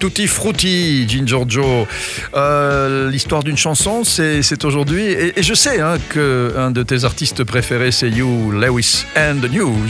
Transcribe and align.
Tutti 0.00 0.26
Frutti, 0.26 1.06
Ginger 1.06 1.42
Joe. 1.46 1.86
Euh, 2.34 3.10
L'histoire 3.10 3.42
d'une 3.44 3.58
chanson, 3.58 4.02
c'est 4.02 4.64
aujourd'hui. 4.64 5.04
Et, 5.04 5.42
je 5.42 5.52
sais 5.54 5.80
hein, 5.80 5.98
qu'un 6.12 6.70
de 6.70 6.82
tes 6.82 7.04
artistes 7.04 7.44
préférés, 7.44 7.92
c'est 7.92 8.08
You, 8.08 8.50
Lewis 8.50 9.04
and 9.14 9.36
the 9.42 9.52
News. 9.52 9.88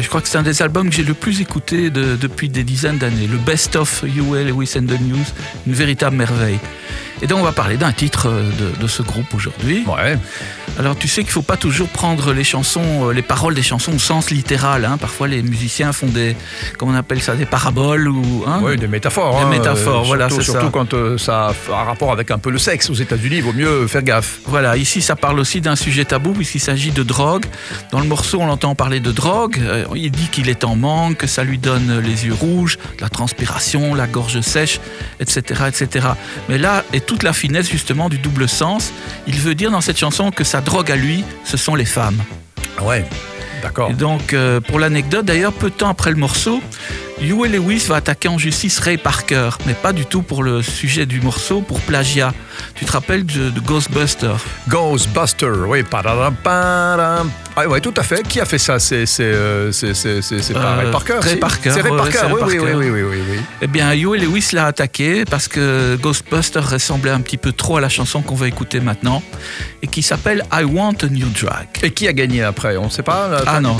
Je 0.00 0.08
crois 0.08 0.20
que 0.20 0.28
c'est 0.28 0.38
un 0.38 0.42
des 0.44 0.62
albums 0.62 0.88
que 0.88 0.94
j'ai 0.94 1.02
le 1.02 1.14
plus 1.14 1.40
écouté 1.40 1.90
de- 1.90 2.14
depuis 2.14 2.48
des 2.48 2.62
dizaines 2.62 2.98
d'années. 2.98 3.26
Le 3.30 3.38
Best 3.38 3.74
of 3.74 4.04
You, 4.06 4.34
Lewis 4.36 4.74
and 4.76 4.86
the 4.86 5.00
News, 5.00 5.24
une 5.66 5.74
véritable 5.74 6.14
merveille. 6.16 6.58
Et 7.22 7.26
donc 7.26 7.40
on 7.40 7.44
va 7.44 7.52
parler 7.52 7.76
d'un 7.76 7.92
titre 7.92 8.28
euh, 8.28 8.48
de, 8.76 8.80
de 8.82 8.86
ce 8.86 9.02
groupe 9.02 9.32
aujourd'hui. 9.34 9.84
Ouais. 9.86 10.16
Alors 10.78 10.96
tu 10.96 11.08
sais 11.08 11.22
qu'il 11.22 11.32
faut 11.32 11.42
pas 11.42 11.56
toujours 11.56 11.88
prendre 11.88 12.32
les 12.32 12.44
chansons, 12.44 13.08
euh, 13.08 13.12
les 13.12 13.22
paroles 13.22 13.54
des 13.54 13.62
chansons 13.62 13.92
au 13.94 13.98
sens 13.98 14.30
littéral. 14.30 14.84
hein. 14.84 14.96
Parfois 14.98 15.26
les 15.26 15.42
musiciens 15.42 15.92
font 15.92 16.06
des, 16.06 16.36
comment 16.78 16.92
on 16.92 16.94
appelle 16.94 17.20
ça, 17.20 17.34
des 17.34 17.46
paraboles 17.46 18.06
ou. 18.08 18.44
hein. 18.46 18.60
Oui, 18.62 18.76
des 18.76 18.86
métaphores. 18.86 19.38
Des 19.38 19.44
hein, 19.46 19.48
métaphores, 19.50 20.02
euh, 20.02 20.06
voilà, 20.06 20.28
surtout- 20.28 20.44
c'est 20.44 20.52
Surtout 20.52 20.70
quand 20.70 20.94
euh, 20.94 21.18
ça 21.18 21.48
a 21.48 21.80
un 21.80 21.84
rapport 21.84 22.12
avec 22.12 22.30
un 22.30 22.38
peu 22.38 22.50
le 22.50 22.58
sexe 22.58 22.88
aux 22.90 22.94
États-Unis, 22.94 23.36
il 23.38 23.42
vaut 23.42 23.52
mieux 23.52 23.86
faire 23.88 24.02
gaffe. 24.02 24.38
Voilà, 24.46 24.76
ici 24.76 25.02
ça 25.02 25.16
parle 25.16 25.40
aussi 25.40 25.60
d'un 25.60 25.76
sujet 25.76 26.04
tabou 26.04 26.32
puisqu'il 26.32 26.60
s'agit 26.60 26.92
de 26.92 27.02
drogue. 27.02 27.44
Dans 27.90 28.00
le 28.00 28.06
morceau, 28.06 28.38
on 28.40 28.46
l'entend 28.46 28.74
parler 28.76 29.00
de 29.00 29.10
drogue. 29.10 29.58
Il 29.96 30.10
dit 30.12 30.28
qu'il 30.28 30.48
est 30.48 30.62
en 30.64 30.76
manque, 30.76 31.16
que 31.18 31.26
ça 31.26 31.42
lui 31.42 31.58
donne 31.58 31.98
les 32.00 32.26
yeux 32.26 32.34
rouges, 32.34 32.78
la 33.00 33.08
transpiration, 33.08 33.94
la 33.94 34.06
gorge 34.06 34.40
sèche, 34.40 34.78
etc., 35.20 35.64
etc. 35.68 36.06
Mais 36.48 36.58
là 36.58 36.84
est 36.92 37.07
toute 37.08 37.22
la 37.22 37.32
finesse 37.32 37.68
justement 37.68 38.08
du 38.08 38.18
double 38.18 38.48
sens. 38.48 38.92
Il 39.26 39.40
veut 39.40 39.54
dire 39.54 39.70
dans 39.72 39.80
cette 39.80 39.98
chanson 39.98 40.30
que 40.30 40.44
sa 40.44 40.60
drogue 40.60 40.92
à 40.92 40.96
lui, 40.96 41.24
ce 41.42 41.56
sont 41.56 41.74
les 41.74 41.86
femmes. 41.86 42.22
Ouais, 42.82 43.04
d'accord. 43.62 43.90
Et 43.90 43.94
donc, 43.94 44.34
euh, 44.34 44.60
pour 44.60 44.78
l'anecdote, 44.78 45.24
d'ailleurs, 45.24 45.54
peu 45.54 45.70
de 45.70 45.74
temps 45.74 45.88
après 45.88 46.10
le 46.10 46.16
morceau, 46.16 46.62
Huey 47.20 47.48
Lewis 47.48 47.84
va 47.88 47.96
attaquer 47.96 48.28
en 48.28 48.38
justice 48.38 48.78
Ray 48.78 48.96
Parker, 48.96 49.50
mais 49.66 49.74
pas 49.74 49.92
du 49.92 50.06
tout 50.06 50.22
pour 50.22 50.44
le 50.44 50.62
sujet 50.62 51.04
du 51.04 51.20
morceau, 51.20 51.60
pour 51.60 51.80
plagiat. 51.80 52.32
Tu 52.76 52.84
te 52.84 52.92
rappelles 52.92 53.26
de, 53.26 53.50
de 53.50 53.60
Ghostbuster? 53.60 54.34
Ghostbuster, 54.68 55.50
oui. 55.66 55.82
Ah, 57.60 57.66
ouais, 57.68 57.80
tout 57.80 57.94
à 57.96 58.04
fait. 58.04 58.22
Qui 58.26 58.40
a 58.40 58.44
fait 58.44 58.58
ça? 58.58 58.78
C'est 58.78 59.04
euh, 59.20 59.72
pas 60.52 60.58
Euh, 60.58 60.76
Ray 60.78 60.90
Parker? 60.92 61.18
Ray 61.20 61.36
Parker, 61.36 61.70
C'est 61.72 61.80
Ray 61.80 61.96
Parker, 61.96 62.18
oui, 62.26 62.32
oui, 62.34 62.40
Parker. 62.40 62.74
oui, 62.74 62.90
oui, 62.90 63.02
oui. 63.30 63.38
Eh 63.62 63.66
bien, 63.66 63.92
Huey 63.94 64.18
Lewis 64.18 64.50
l'a 64.52 64.66
attaqué 64.66 65.24
parce 65.24 65.48
que 65.48 65.96
Ghostbuster 65.96 66.60
ressemblait 66.60 67.10
un 67.10 67.20
petit 67.20 67.36
peu 67.36 67.50
trop 67.52 67.78
à 67.78 67.80
la 67.80 67.88
chanson 67.88 68.22
qu'on 68.22 68.36
va 68.36 68.46
écouter 68.46 68.78
maintenant 68.78 69.22
et 69.82 69.88
qui 69.88 70.02
s'appelle 70.02 70.44
I 70.52 70.62
Want 70.62 70.94
a 71.02 71.06
New 71.06 71.28
Drag. 71.40 71.66
Et 71.82 71.90
qui 71.90 72.06
a 72.06 72.12
gagné 72.12 72.44
après? 72.44 72.76
On 72.76 72.84
ne 72.84 72.90
sait 72.90 73.02
pas 73.02 73.28
fin 73.38 73.44
Ah 73.46 73.60
non, 73.60 73.76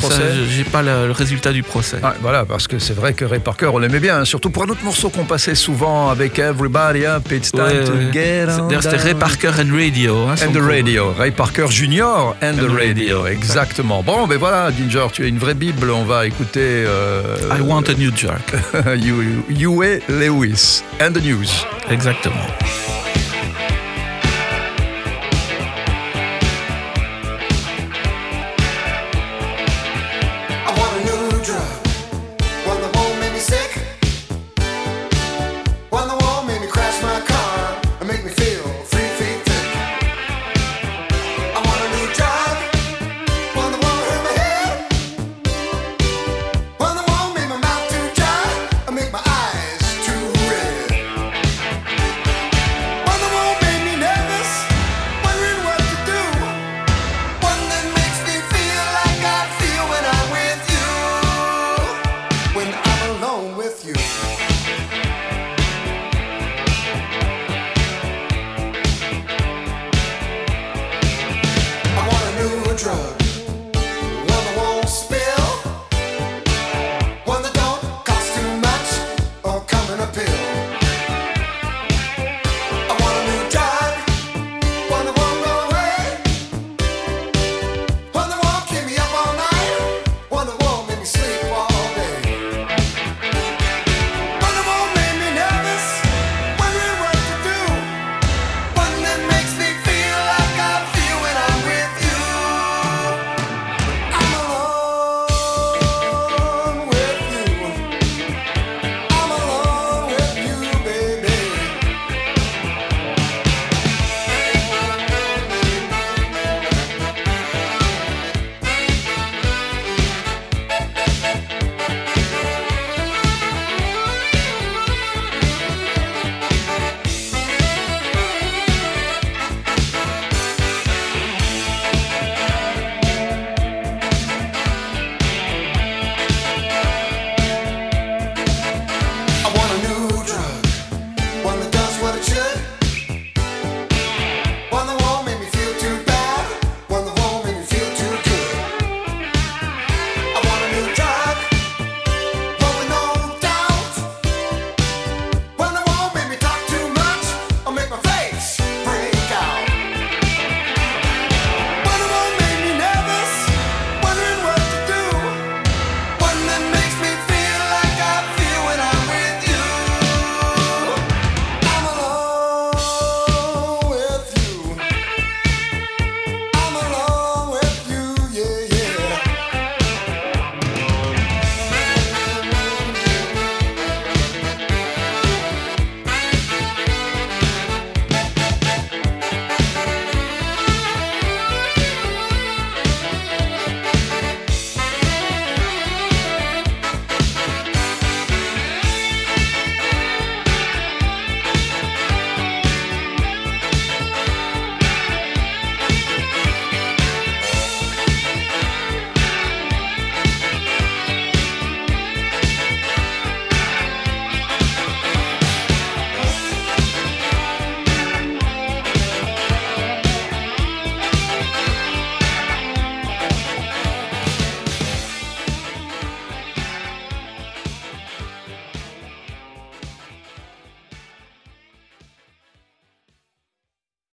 j'ai 0.51 0.65
pas 0.65 0.83
le, 0.83 1.07
le 1.07 1.13
résultat 1.13 1.53
du 1.53 1.63
procès. 1.63 1.99
Ah, 2.03 2.15
voilà, 2.21 2.45
parce 2.45 2.67
que 2.67 2.79
c'est 2.81 2.95
vrai 2.95 3.13
que 3.13 3.25
Ray 3.29 3.39
Parker, 3.41 3.71
on 3.73 3.79
l'aimait 3.79 4.01
bien, 4.01 4.19
hein, 4.21 4.25
surtout 4.25 4.51
pour 4.51 4.65
un 4.65 4.69
autre 4.69 4.83
morceau 4.85 5.09
qu'on 5.11 5.25
passait 5.25 5.55
souvent 5.55 6.11
avec 6.11 6.39
Everybody 6.39 7.05
Up, 7.07 7.31
It's 7.31 7.53
Time 7.53 7.63
Ouais, 7.63 7.85
to. 7.85 7.93
Get 8.13 8.47
on 8.61 8.69
c'était 8.81 8.97
Ray. 8.97 9.15
Parker 9.15 9.51
and 9.61 9.73
Radio. 9.75 10.27
hein, 10.27 10.35
And 10.45 10.53
the. 10.53 10.59
Radio, 10.61 11.13
Ray 11.19 11.31
Parker 11.31 11.67
Junior 11.71 12.35
and, 12.43 12.55
the 12.55 12.67
the 12.67 12.71
Radio, 12.71 13.23
Radio, 13.23 13.27
exactement. 13.27 14.03
Bon, 14.03 14.27
ben 14.27 14.39
voilà, 14.39 14.71
Ginger, 14.77 15.07
tu 15.13 15.25
es 15.25 15.29
une 15.29 15.39
vraie 15.39 15.55
bible, 15.55 15.91
on 15.91 16.05
va 16.05 16.27
écouter 16.27 16.85
euh, 16.87 17.37
I 17.57 17.61
Want 17.61 17.83
a 17.89 17.95
New. 17.95 18.09
You, 18.97 19.45
Huey 19.49 20.01
Lewis 20.09 20.83
and 21.01 21.13
the 21.13 21.23
News. 21.23 21.49
Exactement. 21.91 22.98